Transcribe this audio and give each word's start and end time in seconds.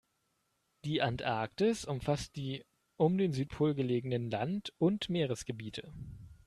Die 0.83 1.03
Antarktis 1.03 1.85
umfasst 1.85 2.35
die 2.35 2.65
um 2.97 3.19
den 3.19 3.33
Südpol 3.33 3.75
gelegenen 3.75 4.31
Land- 4.31 4.73
und 4.79 5.09
Meeresgebiete. 5.11 5.93